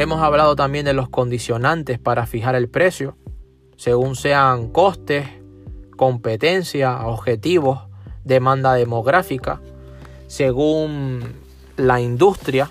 [0.00, 3.16] Hemos hablado también de los condicionantes para fijar el precio,
[3.76, 5.26] según sean costes,
[5.96, 7.80] competencia, objetivos,
[8.22, 9.60] demanda demográfica,
[10.28, 11.24] según
[11.76, 12.70] la industria,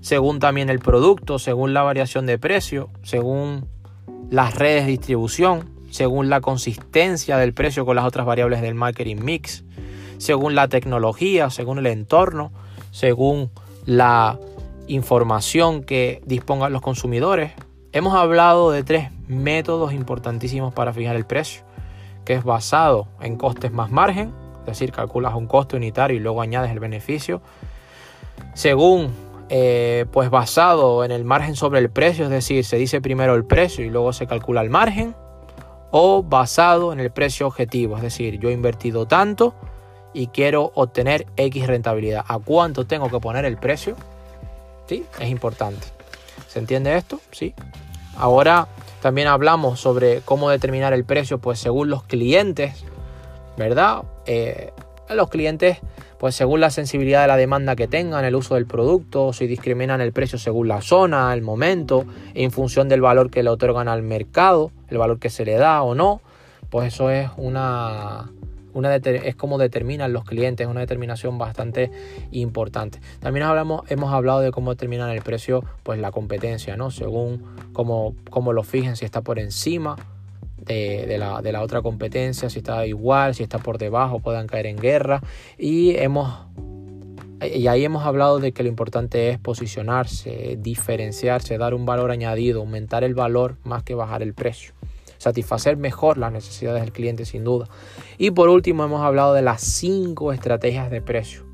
[0.00, 3.68] según también el producto, según la variación de precio, según
[4.30, 9.18] las redes de distribución, según la consistencia del precio con las otras variables del marketing
[9.22, 9.62] mix,
[10.18, 12.50] según la tecnología, según el entorno,
[12.90, 13.52] según
[13.86, 14.40] la
[14.86, 17.52] información que dispongan los consumidores.
[17.92, 21.62] Hemos hablado de tres métodos importantísimos para fijar el precio,
[22.24, 26.42] que es basado en costes más margen, es decir, calculas un coste unitario y luego
[26.42, 27.40] añades el beneficio,
[28.54, 29.12] según
[29.48, 33.44] eh, pues basado en el margen sobre el precio, es decir, se dice primero el
[33.44, 35.14] precio y luego se calcula el margen,
[35.90, 39.54] o basado en el precio objetivo, es decir, yo he invertido tanto
[40.12, 42.24] y quiero obtener X rentabilidad.
[42.26, 43.96] ¿A cuánto tengo que poner el precio?
[44.86, 45.04] ¿Sí?
[45.18, 45.86] Es importante.
[46.48, 47.20] ¿Se entiende esto?
[47.32, 47.54] Sí.
[48.16, 48.68] Ahora
[49.00, 52.84] también hablamos sobre cómo determinar el precio, pues según los clientes,
[53.56, 54.04] ¿verdad?
[54.26, 54.72] Eh,
[55.10, 55.78] los clientes,
[56.18, 60.00] pues según la sensibilidad de la demanda que tengan, el uso del producto, si discriminan
[60.00, 64.02] el precio según la zona, el momento, en función del valor que le otorgan al
[64.02, 66.22] mercado, el valor que se le da o no,
[66.70, 68.30] pues eso es una,
[68.74, 71.90] es como determinan los clientes, una determinación bastante
[72.32, 73.00] importante.
[73.20, 76.90] También hablamos, hemos hablado de cómo determinan el precio, pues la competencia, ¿no?
[76.90, 77.42] Según
[77.72, 79.96] cómo, cómo lo fijen, si está por encima
[80.58, 84.66] de, la, de, la, otra competencia, si está igual, si está por debajo, puedan caer
[84.66, 85.22] en guerra.
[85.58, 86.32] Y hemos
[87.42, 92.60] y ahí hemos hablado de que lo importante es posicionarse, diferenciarse, dar un valor añadido,
[92.60, 94.72] aumentar el valor más que bajar el precio
[95.24, 97.66] satisfacer mejor las necesidades del cliente sin duda.
[98.18, 101.44] Y por último hemos hablado de las cinco estrategias de precio.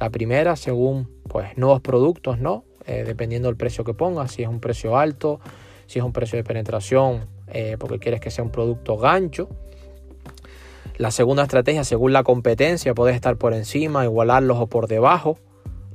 [0.00, 2.64] La primera, según pues nuevos productos, ¿no?
[2.86, 5.40] Eh, dependiendo del precio que pongas, si es un precio alto,
[5.86, 9.48] si es un precio de penetración, eh, porque quieres que sea un producto gancho.
[10.96, 15.38] La segunda estrategia, según la competencia, puedes estar por encima, igualarlos o por debajo.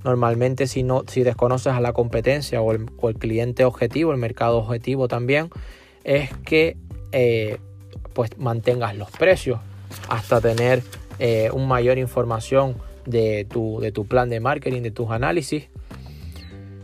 [0.03, 4.57] Normalmente si, no, si desconoces a la competencia o o el cliente objetivo, el mercado
[4.57, 5.49] objetivo también,
[6.03, 6.77] es que
[7.11, 7.57] eh,
[8.13, 9.59] pues mantengas los precios
[10.09, 10.83] hasta tener
[11.19, 12.75] eh, una mayor información
[13.05, 15.67] de tu, de tu plan de marketing, de tus análisis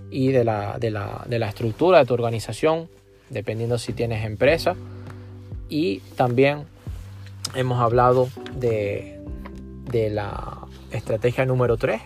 [0.10, 2.90] y de la, de la, de la estructura de tu organización,
[3.30, 4.76] dependiendo si tienes empresa.
[5.70, 6.66] Y también
[7.56, 9.20] hemos hablado de,
[9.92, 10.60] de la
[10.92, 12.02] estrategia número 3,